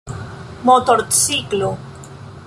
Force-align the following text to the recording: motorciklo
motorciklo 0.63 1.69